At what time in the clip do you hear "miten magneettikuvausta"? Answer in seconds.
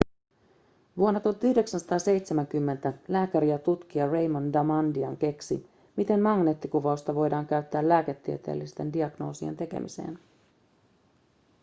5.95-7.15